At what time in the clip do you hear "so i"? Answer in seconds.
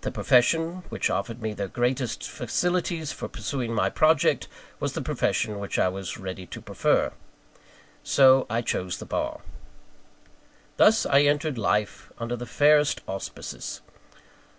8.02-8.62